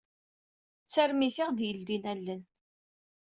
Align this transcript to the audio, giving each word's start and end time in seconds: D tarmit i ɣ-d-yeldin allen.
D 0.83 0.87
tarmit 0.93 1.37
i 1.39 1.43
ɣ-d-yeldin 1.47 2.03
allen. 2.13 2.43